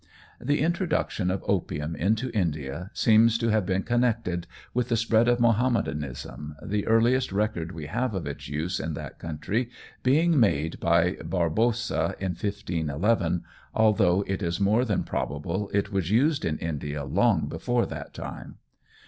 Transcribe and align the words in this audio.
The 0.39 0.61
introduction 0.61 1.29
of 1.29 1.45
opium 1.47 1.95
into 1.95 2.31
India 2.35 2.89
seems 2.91 3.37
to 3.37 3.49
have 3.49 3.67
been 3.67 3.83
connected 3.83 4.47
with 4.73 4.89
the 4.89 4.97
spread 4.97 5.27
of 5.27 5.39
Mahomedanism, 5.39 6.55
the 6.63 6.87
earliest 6.87 7.31
record 7.31 7.71
we 7.71 7.85
have 7.85 8.15
of 8.15 8.25
its 8.25 8.49
use 8.49 8.79
in 8.79 8.95
that 8.95 9.19
country 9.19 9.69
being 10.01 10.39
made 10.39 10.79
by 10.79 11.17
Barbosa 11.23 12.15
in 12.19 12.29
1511, 12.31 13.43
although 13.75 14.23
it 14.25 14.41
is 14.41 14.59
more 14.59 14.85
than 14.85 15.03
probable 15.03 15.69
it 15.71 15.91
was 15.91 16.09
used 16.09 16.45
in 16.45 16.57
India 16.57 17.03
long 17.03 17.47
before 17.47 17.85
that 17.85 18.11
time. 18.15 18.55